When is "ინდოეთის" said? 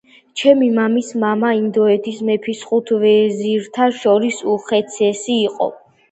1.57-2.21